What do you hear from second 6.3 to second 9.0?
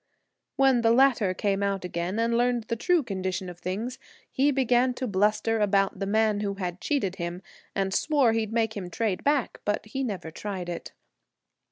who had cheated him, and swore he'd make him